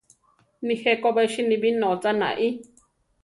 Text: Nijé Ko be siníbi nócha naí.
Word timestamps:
Nijé 0.65 0.91
Ko 1.01 1.09
be 1.15 1.23
siníbi 1.33 1.69
nócha 1.79 2.11
naí. 2.21 2.47